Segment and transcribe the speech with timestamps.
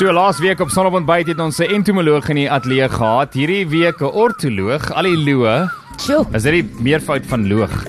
[0.00, 3.34] So laas week op Sonnebrand byt het ons 'n entomoloog in die ateljee gehad.
[3.34, 5.72] Hierdie week 'n ortoloog, Alleluia.
[5.98, 6.24] Sjoe.
[6.32, 7.84] Is dit die meervoud van loog?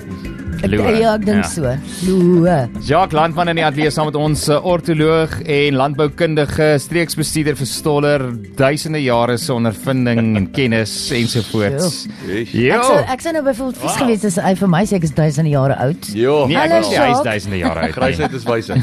[0.62, 0.92] Loe.
[1.00, 1.66] Ja, ek dink so.
[2.06, 2.68] Loe.
[2.86, 8.22] Jacques Landman in die ateljee saam met ons 'n ortoloog en landboukundige, streeksbestuurder vir Stoller,
[8.56, 12.06] duisende jare se ondervinding en kennis ensovoorts.
[12.52, 12.76] Ja.
[12.78, 13.98] Ek sou ek sou nou byvoorbeeld vies Wow.
[13.98, 16.06] gewees as hy vir my sê ek is duisende jare oud.
[16.14, 17.92] Ja, Nee, ek Hallo, hy is duisende jare oud.
[17.92, 18.82] grysheid is wysheid.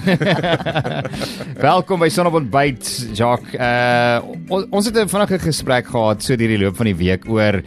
[1.69, 3.55] Welkom by Sonnebrand byt, Jacques.
[3.55, 7.23] Uh on, ons het 'n vinnige gesprek gehad so deur die loop van die week
[7.29, 7.61] oor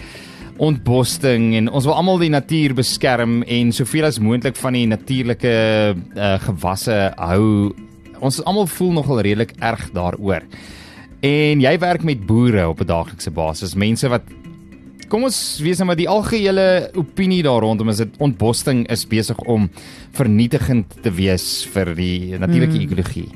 [0.62, 5.55] ontbosting en ons wil almal die natuur beskerm en soveel as moontlik van die natuurlike
[5.97, 7.73] uh, gewasse hou.
[8.23, 10.47] Ons almal voel nogal redelik erg daaroor.
[11.23, 14.23] En jy werk met boere op 'n daaglikse basis, mense wat
[15.12, 19.37] Kom ons wees nou maar die algehele opinie daar rondom is dit ontbosting is besig
[19.45, 19.66] om
[20.16, 22.87] vernietigend te wees vir die natuurlike mm.
[22.87, 23.29] ekologie.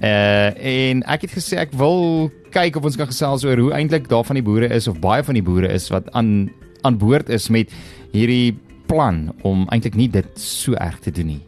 [0.00, 4.08] Uh en ek het gesê ek wil kyk of ons kan gesels oor hoe eintlik
[4.08, 6.48] daar van die boere is of baie van die boere is wat aan
[6.88, 7.72] aan boord is met
[8.16, 8.56] hierdie
[8.88, 11.42] plan om eintlik nie dit so erg te doen nie.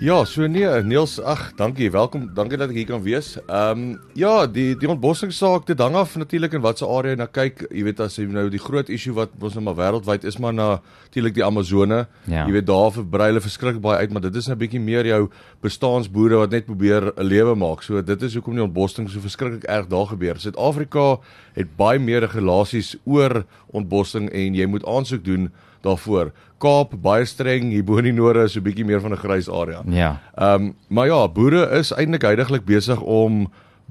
[0.00, 1.90] Ja, so nee, Niels, ag, dankie.
[1.92, 2.22] Welkom.
[2.32, 3.34] Dankie dat ek hier kan wees.
[3.42, 7.26] Ehm um, ja, die die ontbossingssaak, dit hang af natuurlik in watter area jy na
[7.28, 7.66] kyk.
[7.68, 10.56] Jy weet as jy nou die groot issue wat ons nou maar wêreldwyd is maar
[10.56, 10.70] na
[11.04, 12.06] natuurlik die Amazone.
[12.24, 12.46] Ja.
[12.46, 15.28] Jy weet daar verbrei hulle verskriklik baie uit, maar dit is 'n bietjie meer jou
[15.60, 17.82] bestaansboere wat net probeer 'n lewe maak.
[17.82, 20.40] So dit is hoekom die ontbossing so verskriklik erg daar gebeur.
[20.40, 21.20] Suid-Afrika
[21.52, 26.32] het baie meer regulasies oor ontbossing en jy moet aansoek doen daarvoor.
[26.60, 29.16] Kaap baie streng, hier bo in die noorde is so 'n bietjie meer van 'n
[29.16, 29.82] grys area.
[29.86, 30.20] Ja.
[30.36, 33.48] Ehm um, maar ja, boere is eintlik heidaglik besig om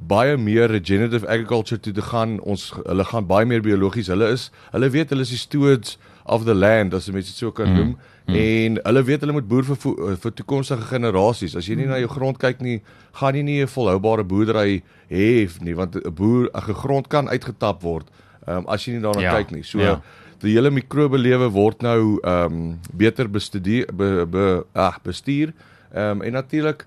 [0.07, 2.39] baie meer regenerative agriculture toe te gaan.
[2.39, 4.07] Ons hulle gaan baie meer biologies.
[4.07, 7.51] Hulle is hulle weet hulle is die stewards of the land as jy dit so
[7.51, 7.97] kan noem.
[8.27, 8.35] Mm.
[8.35, 11.55] En hulle weet hulle moet boer vir vir toekomstige generasies.
[11.57, 12.79] As jy nie na jou grond kyk nie,
[13.19, 17.81] gaan jy nie 'n volhoubare boerdery hê nie, want 'n boer 'n grond kan uitgetap
[17.81, 18.07] word.
[18.47, 19.63] Ehm um, as jy nie daarna Ja, kyk nie.
[19.63, 20.01] So ja.
[20.43, 25.53] Die hele mikrobelewe word nou ehm um, beter bestudeer be, be ag bestuur.
[25.93, 26.85] Ehm um, en natuurlik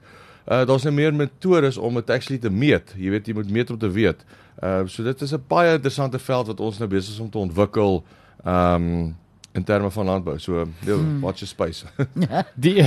[0.49, 2.95] uh, daar's nou meer metodes om dit actually te meet.
[2.97, 4.25] Jy weet jy moet meet om te weet.
[4.61, 7.31] Ehm uh, so dit is 'n baie interessante veld wat ons nou besig is om
[7.31, 8.05] te ontwikkel
[8.45, 9.17] ehm um,
[9.53, 10.39] in terme van landbou.
[10.39, 11.85] So ja, watch your space.
[12.65, 12.83] Die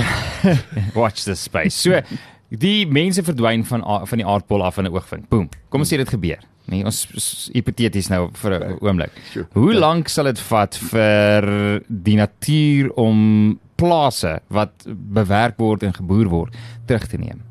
[1.00, 1.78] watch this space.
[1.80, 2.00] So
[2.48, 5.28] die mense verdwyn van van die aardbol af in 'n oogwink.
[5.28, 5.48] Boom.
[5.68, 6.38] Kom ons sê dit gebeur.
[6.66, 9.12] Nee, ons is hipoteties nou vir 'n oomblik.
[9.32, 9.46] Sure.
[9.52, 16.28] Hoe lank sal dit vat vir die natuur om plase wat bewerk word en geboer
[16.28, 16.54] word
[16.86, 17.42] terug te neem?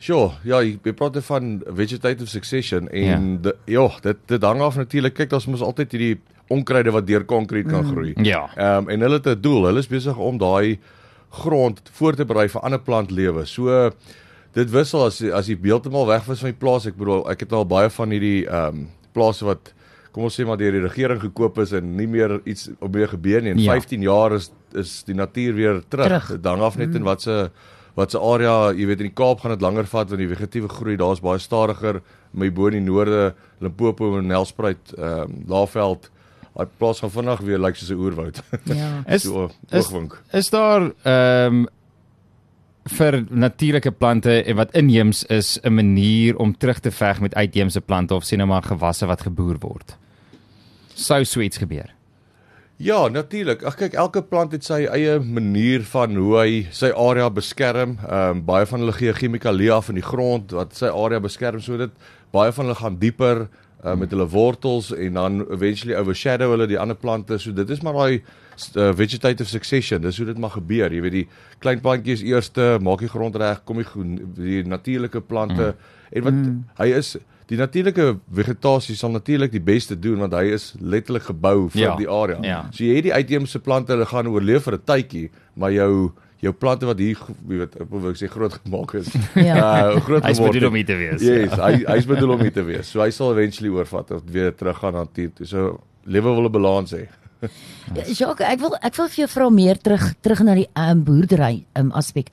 [0.00, 3.18] Sure, ja, jy praat van vegetative succession en Ja.
[3.18, 5.14] ja, de, ja dit dit hang af natuurlik.
[5.14, 8.14] Kyk, daar's mos altyd hierdie onkruide wat deur konkreet kan groei.
[8.22, 8.48] Ja.
[8.56, 9.64] Ehm um, en hulle het 'n doel.
[9.64, 10.78] Hulle is besig om daai
[11.30, 13.44] grond voor te berei vir ander plantlewe.
[13.46, 13.90] So
[14.54, 16.86] dit wissel as as jy heeltemal weg was van die plaas.
[16.86, 19.72] Ek bedoel, ek het al baie van hierdie ehm um, plase wat
[20.12, 23.06] kom ons sê maar deur die regering gekoop is en nie meer iets op mee
[23.06, 23.50] gebeur nie.
[23.50, 23.74] In Ja.
[23.74, 23.80] ja.
[23.80, 26.06] 15 jaar is is die natuur weer terug.
[26.06, 26.28] Terug.
[26.36, 27.50] Dit hang af net in wat se
[27.96, 30.68] wat se area, jy weet in die Kaap gaan dit langer vat want die vegetatiewe
[30.68, 32.00] groei daar's baie stadiger.
[32.32, 36.10] My bo in die noorde, Limpopo en Nelspruit, ehm um, Laagveld,
[36.54, 38.42] daai plaas gaan vinnig weer lyk like soos 'n oerwoud.
[38.64, 39.02] Ja.
[39.06, 40.22] Is so is- oogwink.
[40.32, 41.66] is daar ehm um,
[43.00, 47.80] vir natuurlike plante en wat inheems is 'n manier om terug te veg met uitheemse
[47.80, 49.96] plante of sien nou maar gewasse wat geboer word.
[50.94, 51.94] Sou so iets gebeur.
[52.76, 53.62] Ja, natuurlik.
[53.62, 57.98] Ag kyk, elke plant het sy eie manier van hoe hy sy area beskerm.
[58.08, 61.60] Ehm um, baie van hulle gee chemikalieë af in die grond wat sy area beskerm
[61.60, 61.90] sodat
[62.32, 63.48] baie van hulle gaan dieper
[63.84, 67.38] uh, met hulle wortels en dan eventually overshadow hulle die ander plante.
[67.38, 70.02] So dit is maar daai uh, vegetative succession.
[70.02, 70.92] Dis hoe dit maar gebeur.
[70.92, 75.20] Jy weet die klein plantjies eerste maak die grond reg, kom die groen- die natuurlike
[75.20, 75.98] plante mm.
[76.12, 76.62] en wat mm.
[76.82, 77.16] hy is
[77.50, 81.96] Die natuurlike vegetasie sal natuurlik die beste doen want hy is letterlik gebou vir Ja,
[81.98, 82.38] die area.
[82.46, 82.58] ja.
[82.70, 86.52] So jy het die uitheemse plante, hulle gaan oorleef vir 'n tydjie, maar jou jou
[86.56, 89.12] plante wat hier jy weet, ek wil sê groot gemaak is.
[89.50, 89.60] Ja.
[89.60, 90.70] Uh, groot Hy's geword bedoel het.
[90.70, 91.24] om hier te wees.
[91.24, 92.90] Yes, hy hy's bedoel om hier te wees.
[92.90, 95.46] So hy sal eventually oorvat of weer teruggaan na natuur toe.
[95.46, 97.06] So lewe wil 'n balans hê.
[97.96, 101.00] Ja, Jacques, ek wil ek wil vir jou vra meer terug terug na die um,
[101.04, 102.28] boerdery um, aspek.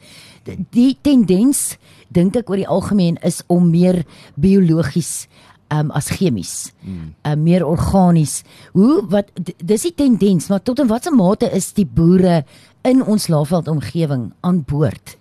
[0.45, 1.77] Die, die tendens
[2.13, 4.03] dink ek oor die algemeen is om meer
[4.35, 5.27] biologies
[5.73, 6.73] um, as chemies.
[6.83, 7.13] Hmm.
[7.23, 8.43] Um, meer organies.
[8.75, 12.43] Hoe wat dis die tendens, maar tot in watter mate is die boere
[12.87, 15.17] in ons Laagveld omgewing aan boord?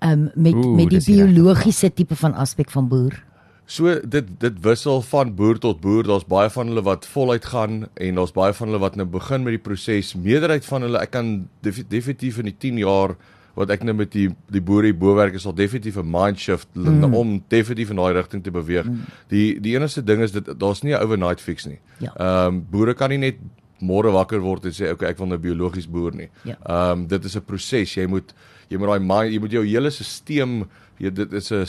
[0.00, 3.16] Um, met Oeh, met die biologiese tipe van aspek van boer.
[3.64, 6.04] So dit dit wissel van boer tot boer.
[6.04, 9.44] Daar's baie van hulle wat voluit gaan en daar's baie van hulle wat nou begin
[9.44, 10.12] met die proses.
[10.14, 11.30] Meerderheid van hulle, ek kan
[11.64, 13.16] def, definitief in die 10 jaar
[13.54, 16.38] wat ek nou met die die boere hier bo werk is al definitief 'n mind
[16.38, 17.14] shift mm.
[17.14, 18.84] om definitief in daai rigting te beweeg.
[18.84, 19.04] Mm.
[19.28, 21.80] Die die enigste ding is dit daar's nie 'n overnight fix nie.
[21.98, 22.12] Ja.
[22.16, 23.36] Ehm um, boere kan nie net
[23.80, 26.28] môre wakker word en sê okay ek wil nou biologies boer nie.
[26.44, 26.56] Ja.
[26.66, 27.94] Ehm um, dit is 'n proses.
[27.94, 28.34] Jy moet
[28.70, 30.66] jy moet daai jy moet jou hele stelsel
[30.98, 31.66] jy dit is 'n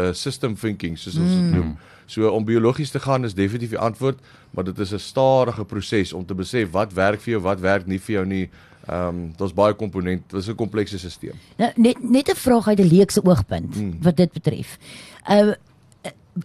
[0.00, 1.76] uh, system thinking soos ons dit noem.
[2.06, 4.18] So om biologies te gaan is definitief die antwoord,
[4.50, 7.86] maar dit is 'n stadige proses om te besef wat werk vir jou, wat werk
[7.86, 8.50] nie vir jou nie.
[8.88, 11.36] Ehm um, daar's baie komponente, dit is 'n komplekse stelsel.
[11.58, 13.98] Nou net net 'n vraag uit 'n leekse oogpunt Hmm.
[14.00, 14.78] wat dit betref.
[15.30, 15.52] Uh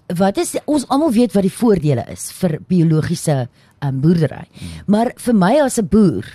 [0.08, 3.48] wat is ons almal weet wat die voordele is vir biologiese
[3.84, 4.46] um, boerdery.
[4.52, 4.68] Hmm.
[4.88, 6.26] Maar vir my as 'n boer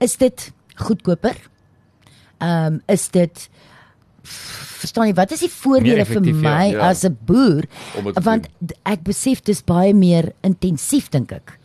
[0.00, 1.36] is dit goedkoper.
[2.40, 3.48] Ehm um, is dit
[4.82, 6.32] verstaan jy wat is die voordele vir ja.
[6.34, 6.88] my Ja.
[6.90, 7.64] as 'n boer
[8.22, 11.58] want d- ek besef dis baie meer intensief dink ek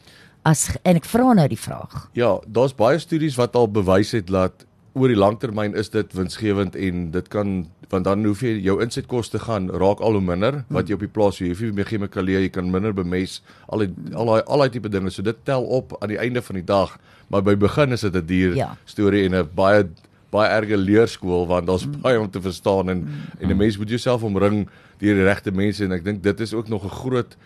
[0.43, 2.09] as en ek vra nou die vraag.
[2.13, 6.75] Ja, daar's baie studies wat al bewys het dat oor die langtermyn is dit winsgewend
[6.75, 10.89] en dit kan want dan hoef jy jou insetkoste gaan raak al hoe minder wat
[10.89, 13.41] jy op die plaas jy hoef nie meer chemikalieë, jy kan minder bemes,
[13.71, 15.11] al die al daai al daai tipe dinge.
[15.13, 16.97] So dit tel op aan die einde van die dag,
[17.31, 18.77] maar by begin is dit 'n duur Ja.
[18.85, 19.87] storie en 'n baie
[20.31, 22.01] baie erge leerskool want daar's mm.
[22.01, 23.41] baie om te verstaan en mm.
[23.41, 24.67] en 'n mens moet jouself omring
[24.99, 27.37] deur die regte mense en ek dink dit is ook nog 'n groot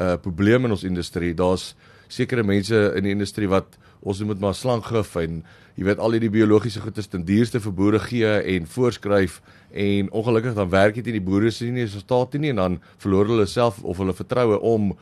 [0.00, 1.34] uh probleem in ons industrie.
[1.34, 1.74] Daar's
[2.08, 5.42] sekere mense in die industrie wat ons dit maar slanggif en
[5.76, 9.40] jy weet al hierdie biologiese goedes ten duurste vir boere gee en voorskryf
[9.72, 13.28] en ongelukkig dan werk dit nie die boere sien nie resultaat nie en dan verloor
[13.32, 14.94] hulle self of hulle vertroue om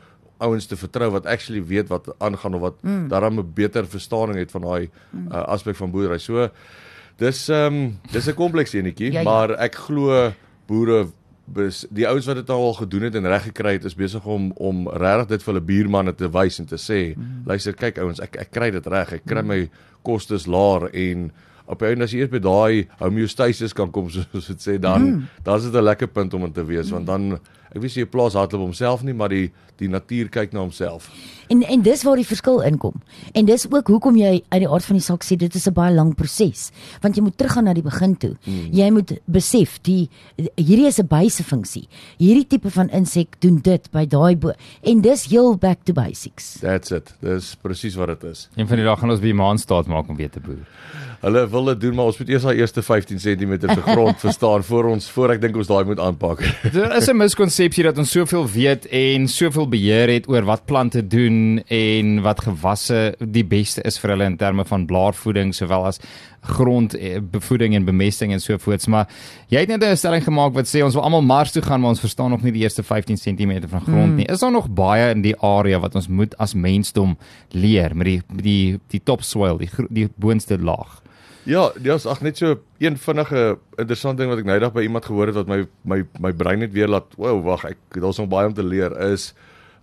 [0.43, 3.07] ouens te vertrou wat actually weet wat aangaan of wat mm.
[3.07, 4.89] daarom 'n beter verstaaning het van daai
[5.31, 6.19] uh, aspek van boerdery.
[6.19, 6.49] So
[7.17, 9.23] dis ehm um, dis 'n kompleks enetjie, Ja, ja.
[9.23, 10.33] maar ek glo
[10.67, 11.07] boere
[11.45, 14.51] die ouens wat dit nou al gedoen het en reg gekry het is besig om
[14.55, 17.43] om regtig dit vir hulle buurmanne te wys en te sê, mm.
[17.45, 19.13] luister kyk ouens, ek ek kry dit reg.
[19.19, 19.59] Ek kry my
[20.05, 21.29] kostes laer en
[21.65, 25.01] op die einde as jy eers by daai homeostasis kan kom soos dit sê dan
[25.01, 25.27] mm.
[25.43, 27.39] dan is dit 'n lekker punt om in te wees want dan
[27.75, 29.51] ek weet jy plaas hardloop homself nie maar die
[29.81, 31.09] die natuur kyk na homself.
[31.51, 33.01] En en dis waar die verskil inkom.
[33.37, 35.73] En dis ook hoekom jy uit die aard van die saak sê dit is 'n
[35.73, 36.71] baie lang proses,
[37.01, 38.35] want jy moet teruggaan na die begin toe.
[38.43, 38.71] Hmm.
[38.71, 40.09] Jy moet besef die
[40.55, 41.87] hierdie is 'n byse funksie.
[42.17, 44.53] Hierdie tipe van insek doen dit by daai bo
[44.83, 46.57] en dis heel back to basics.
[46.61, 47.13] That's it.
[47.21, 48.49] Dis presies wat dit is.
[48.55, 50.65] Een van die dae gaan ons by die maan staat maak om weer te boer.
[51.25, 54.63] Hulle wil dit doen maar ons moet eers daai eerste 15 cm te grond verstaan
[54.63, 56.43] voor ons voor ek dink ons daai moet aanpak.
[56.75, 61.01] Daar is 'n miskonsepsie dat ons soveel weet en soveel beheer het oor wat plante
[61.07, 65.99] doen en wat gewasse die beste is vir hulle in terme van blaarvoeding sowel as
[66.45, 69.07] grondbevoeding en bemesting en so voorts maar
[69.49, 71.89] jy het net 'n stelling gemaak wat sê ons wil almal Mars toe gaan maar
[71.89, 74.15] ons verstaan nog nie die eerste 15 cm van grond Hmm.
[74.15, 74.25] nie.
[74.25, 77.17] Is daar nog baie in die area wat ons moet as mensdom
[77.51, 81.01] leer met die die die topsoil, die die boonste laag?
[81.45, 85.05] Ja, dis ag net so een vinnige interessante ding wat ek nou eendag by iemand
[85.05, 88.29] gehoor het wat my my my brein net weer laat, wow, wag, ek daar's nog
[88.31, 89.33] baie om te leer is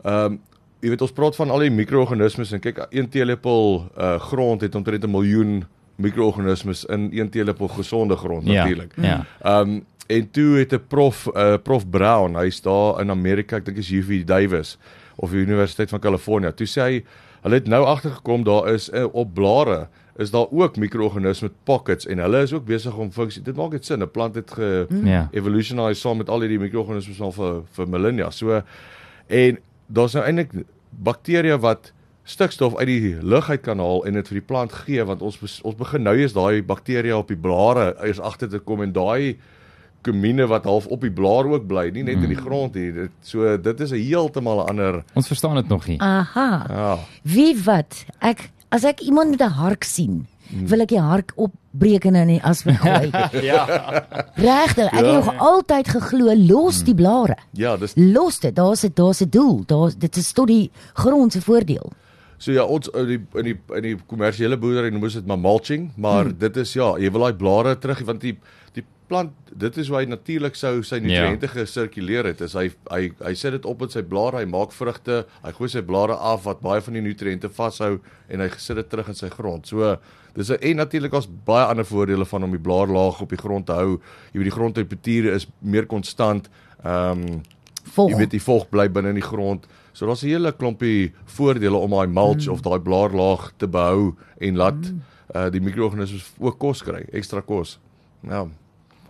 [0.05, 0.41] ehm um,
[0.83, 4.75] jy weet ons praat van al die mikroorganismes en kyk een teelepel uh grond het
[4.75, 5.65] omtrent 'n miljoen
[6.03, 8.93] mikroorganismes in een teelepel gesonde grond Ja, natuurlik.
[8.97, 9.25] ja.
[9.43, 13.65] Ehm um, en toe het 'n prof uh prof Brown, hy's daar in Amerika, ek
[13.65, 14.79] dink is UV Davis
[15.17, 16.53] of die Universiteit van Kalifornië.
[16.55, 17.05] Toe sê hy
[17.43, 19.89] hulle het nou agtergekom daar is uh, op blare
[20.19, 23.43] is daar ook mikroorganisme pockets en hulle is ook besig om funksie.
[23.43, 24.03] Dit maak dit sin.
[24.03, 25.29] 'n Plant het ge Ja.
[25.33, 28.31] evolutionise saam met al hierdie mikroorganismes al vir vir millennia.
[28.31, 28.63] So
[29.27, 30.51] en daar's nou eintlik
[31.03, 31.93] bakterieë wat
[32.25, 35.61] stikstof uit die lug uit kan haal en dit vir die plant gee want ons
[35.65, 39.37] ons begin nou eers daai bakterieë op die blare eers agter te kom en daai
[40.03, 42.93] kumine wat half op die blaar ook bly, nie net in die grond hier.
[42.93, 46.01] Dit so dit is 'n heeltemal 'n ander Ons verstaan dit nog nie.
[46.01, 46.67] Aha.
[46.69, 46.99] ja.
[47.23, 48.05] Wie wat?
[48.21, 52.29] Ek as ek iemand met 'n hark sien, wil ek die hark opbreek en in
[52.29, 53.11] die asblik gooi.
[53.45, 53.65] ja.
[54.37, 55.13] Regtig, ek het Ja.
[55.13, 57.37] nog altyd geglo los die blare.
[57.53, 59.63] Ja, dis Los dit, daar's 'n daar's 'n doel.
[59.67, 61.93] Daar's dit is tot die grond se voordeel.
[62.39, 65.39] So ja, ons in die in die in die kommersiële boerdery noem ons dit maar
[65.39, 66.39] mulching, maar hmm.
[66.39, 68.39] dit is ja, jy wil daai blare terug want die
[68.75, 71.53] die plant dit is hoe hy natuurlik sou sy nutriënte ja.
[71.53, 72.41] gesirkuleer het.
[72.45, 75.69] Is hy hy hy sit dit op met sy blare, hy maak vrugte, hy gooi
[75.73, 77.99] sy blare af wat baie van die nutriënte vashou
[78.33, 79.69] en hy sit dit terug in sy grond.
[79.69, 79.97] So
[80.37, 83.67] dis 'n en natuurlik as baie ander voordele van om die blaarlaag op die grond
[83.67, 84.01] te hou.
[84.33, 86.49] Jy weet die grondtemperature is meer konstant.
[86.85, 87.43] Ehm um,
[87.83, 88.13] Vol.
[88.13, 89.67] Jy weet die vog bly binne in die grond.
[89.93, 92.53] So daar's 'n hele klompie voordele om daai mulch mm.
[92.53, 95.03] of daai blaarlaag te behou en laat mm.
[95.35, 97.79] uh, die mikroorganismes ook kos kry, ekstra kos.
[98.23, 98.47] Ja.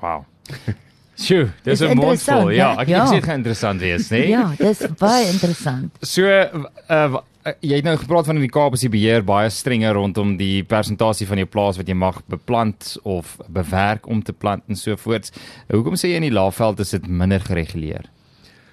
[0.02, 0.24] Wow.
[1.22, 2.50] Sjoe, dis 'n interessant, mondsvol.
[2.56, 3.04] Ja, ek Ja.
[3.04, 4.22] dink dit gaan interessant wees, né?
[4.28, 5.92] Ja, dis baie interessant.
[6.14, 7.20] So uh,
[7.60, 10.62] jy het nou gepraat van in die Kaap is die beheer baie strenger rondom die
[10.64, 14.96] persentasie van jou plaas wat jy mag beplant of bewerk om te plant en so
[14.96, 15.32] voorts.
[15.70, 18.08] Hoekom sê jy in die Laagveld is dit minder gereguleer?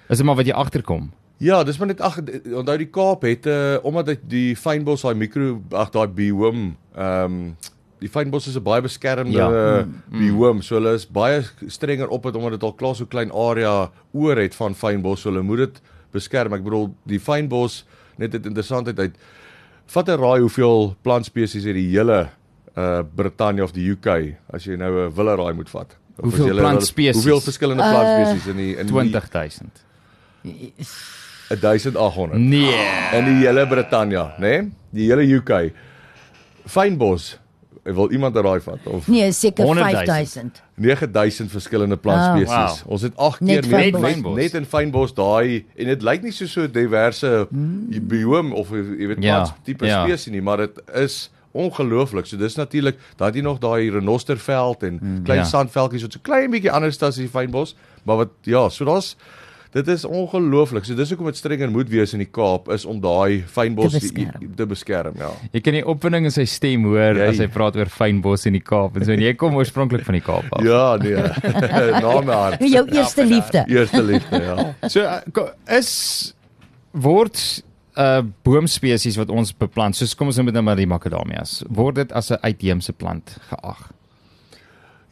[0.08, 1.10] Is dit maar wat jy agterkom?
[1.38, 5.14] Ja, dis maar net ag onthou die Kaap het uh, omdat dit die fynbos daai
[5.14, 7.56] mikro ag daai biome ehm um,
[8.00, 9.50] die fynbos is 'n baie beskermde Ja.
[9.50, 9.84] ja.
[10.08, 13.90] biome, so hulle is baie strenger op dit omdat dit al klaar so klein area
[14.12, 15.80] oor het van fynbos, so hulle moet dit
[16.12, 16.52] beskerm.
[16.52, 17.84] Ek bedoel die fynbos
[18.18, 19.14] net dit interessantheid uit
[19.86, 22.28] vat 'n raai hoeveel plantspesies het die hele
[22.76, 25.96] uh Brittanje of die UK as jy nou 'n wille raai moet vat.
[26.18, 27.14] Of Hoeveel jy plantspesies?
[27.14, 29.84] Hoeveel verskillende Uh, plantspesies in die in die 20000.
[31.48, 32.74] 1800 Nee.
[33.12, 34.40] in die hele Brittanje, né?
[34.40, 34.70] Nee?
[34.92, 35.72] Die hele UK.
[36.66, 37.38] Fynbos.
[37.82, 39.80] Wil iemand raai vat of Nee, seker 100.000.
[39.80, 40.62] 5000.
[40.74, 42.54] 9000 verskillende plantspesies.
[42.54, 42.92] Oh, wow.
[42.92, 44.34] Ons het 8 Net keer net, fynbos.
[44.34, 48.06] net, net in fynbos daai en dit lyk nie so so diverse mm.
[48.08, 50.04] biome of jy weet Ja, wat tipe ja.
[50.04, 52.26] spesies nie, maar dit is ongelooflik.
[52.26, 55.48] So dis natuurlik, daar het jy nog daai renosterveld en mm, klein ja.
[55.48, 59.16] sandveldjies wat so klein bietjie anders as die fynbos, maar wat ja, so daar's
[59.72, 60.84] Dit is ongelooflik.
[60.84, 64.00] So dis hoekom dit strenger moet wees in die Kaap is om daai fynbos Te
[64.00, 64.54] beskerm.
[64.56, 65.28] te beskerm, ja.
[65.52, 68.52] Jy kan die opwinding in sy stem hoor Jy- as hy praat oor fynbos in
[68.58, 70.64] die Kaap en so en jy kom oorspronklik van die Kaap af.
[70.66, 71.14] Ja, nee.
[72.02, 72.60] Na my hart.
[72.66, 73.64] Jou eerste liefde.
[73.68, 74.74] Eerste liefde, ja.
[74.88, 76.34] So ko- is
[76.92, 77.62] word
[78.00, 81.94] uh boomspesies wat ons beplant, soos kom ons noem dit nou maar die makadamias, word
[81.96, 83.90] dit as 'n uitheemse plant geag.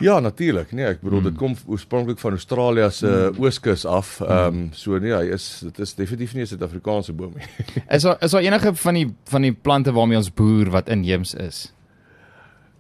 [0.01, 0.73] Ja, natuurlik.
[0.73, 4.21] Nee, ek bedoel dit kom oorspronklik van Australië se uh, ooskus af.
[4.21, 7.47] Ehm um, so nee, hy is dit is definitief nie 'n Suid-Afrikaanse boom nie.
[7.97, 11.35] Is daar is daar enige van die van die plante waarmee ons boer wat inheems
[11.35, 11.73] is?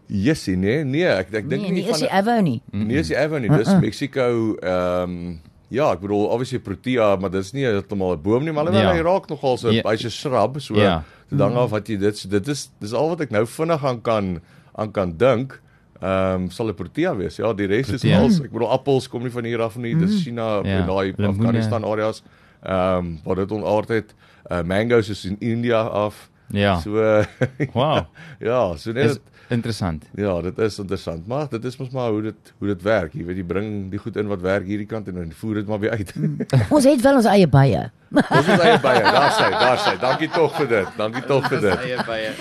[0.08, 2.62] Jessie, nee, nee, ek ek dink Nee, nie nie is van die ever nie.
[2.72, 3.50] Nee, is die ever nie.
[3.50, 8.44] Dis Mexico ehm um, ja, ek bedoel obviously Protea, maar dis nie heeltemal 'n boom
[8.44, 8.96] nie, maar alhoewel Ja.
[8.96, 9.82] hy raak nogal so Ja.
[9.90, 11.02] hy's 'n shrub, so Ja.
[11.28, 14.00] dit hang af wat jy dit dit is dis al wat ek nou vinnig aan
[14.00, 14.40] kan
[14.74, 15.60] aan kan dink.
[16.00, 17.36] Ehm um, sal 'n Protea wees.
[17.36, 19.96] Ja, die res is als ek bedoel appels kom nie van hier af nie.
[19.98, 21.28] Dis China Ja, en daai lemoene.
[21.28, 22.22] Afghanistan areas.
[22.62, 24.14] Ehm um, waar dit onaard het.
[24.50, 26.30] Uh, mangoes is in India af.
[26.50, 26.78] Ja.
[26.80, 27.24] So uh,
[27.72, 28.00] Wow.
[28.40, 29.18] ja, so net Is
[29.50, 30.04] interessant.
[30.14, 33.12] Ja, dit is interessant, maar dit is mos maar hoe dit hoe dit werk.
[33.14, 35.66] Jy weet jy bring die goed in wat werk hierdie kant en dan voer dit
[35.66, 36.12] maar weer uit.
[36.74, 37.90] Ons het wel ons eie bye.
[38.12, 39.02] Ons is eie bye.
[39.04, 39.92] Daar sê, daar sê.
[40.00, 40.86] Dankie tog vir dit.
[40.96, 41.78] Dankie tog vir dit.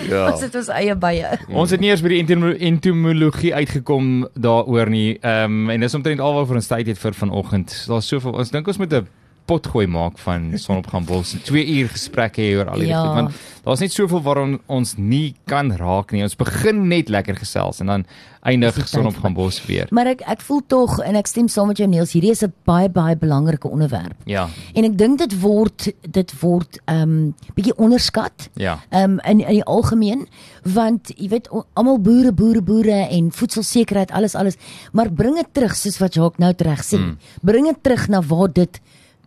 [0.08, 0.30] Ja.
[0.32, 1.38] Ons het ons eie bye.
[1.48, 5.18] Ons het nie eers by die entomo- entomologie uitgekom daaroor nie.
[5.20, 7.84] Ehm um, en dis omtrent alwaar ons tyd het vir vanoggend.
[7.88, 9.06] Daar's soveel ons dink ons moet 'n
[9.48, 11.34] pot gooi maak van sonopgang bos.
[11.48, 13.04] 2 uur gesprekke hê oor al hierdie Ja.
[13.06, 16.22] goed want daar's net soveel waarom ons nie kan raak nie.
[16.24, 18.04] Ons begin net lekker gesels en dan
[18.48, 19.88] eindig sonopgang bos weer.
[19.92, 22.52] Maar ek ek voel tog en ek stem saam met jou Niels, hierdie is 'n
[22.64, 24.16] baie baie belangrike onderwerp.
[24.24, 24.48] Ja.
[24.74, 28.48] En ek dink dit word dit word ehm um, bietjie onderskat.
[28.54, 28.78] Ja.
[28.90, 30.26] Ehm um, in in die algemeen
[30.64, 34.56] want jy weet almal boere boere boere en voedselsekerheid alles alles
[34.92, 36.96] maar bring dit terug soos wat Jacques nou reg sê.
[36.98, 37.16] Mm.
[37.42, 38.80] Bring dit terug na waar dit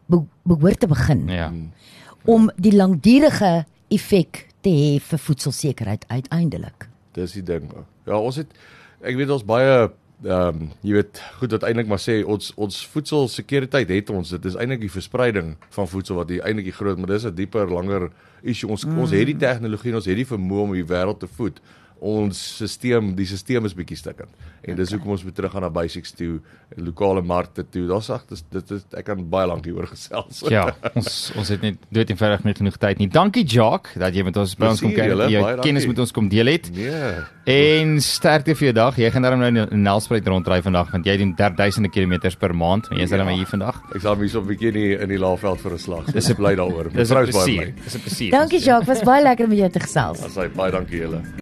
[0.05, 1.51] be behoort te begin Ja.
[2.25, 6.87] om die langdurige effek te hê vir voedselsekerheid uiteindelik.
[7.13, 7.71] Dis die ding.
[8.05, 8.47] Ja, ons het
[9.01, 9.91] ek weet ons baie
[10.21, 14.53] ehm um, jy weet goed uiteindelik maar sê ons ons voedselsekuriteit het ons dit is
[14.53, 18.11] eintlik die verspreiding van voedsel wat die eintlik die groot maar dis 'n dieper langer
[18.43, 18.99] issue ons mm.
[19.01, 21.57] ons het die tegnologie en ons het die vermoë om die wêreld te voed
[22.01, 24.29] ons stelsel die stelsel is bietjie stukkend
[24.65, 26.39] en dis hoekom ons moet teruggaan na basics toe
[26.77, 30.63] lokale markte toe daar's ag dis dit is ek kan baie lank hieroor gesels Ja,
[30.97, 33.07] ons ons het net dood eenvoudig nie genoeg tyd nie.
[33.07, 36.11] Dankie Jacques dat jy met ons by ons kom julle, jy baie kennis met ons
[36.11, 36.71] kom deel het.
[36.73, 37.13] nee
[37.51, 38.97] En sterkte vir jou dag.
[39.01, 42.87] Jy gaan daarom nou in Nelspruit rondry vandag want jy doen 3000 kilometers per maand.
[42.91, 43.23] En jy's Ja.
[43.23, 43.81] maar hier vandag.
[43.95, 46.25] ek sal my so 'n bietjie in die, in die laafveld vir 'n slag Dis
[46.25, 47.73] dis bly daaroor Dis 'n Mevrou is baie plesier.
[47.83, 48.31] Dis 'n plesier.
[48.31, 50.23] Dankie Jacques, was baie lekker om met jou te gesels.
[50.23, 51.21] Asai baie dankie julle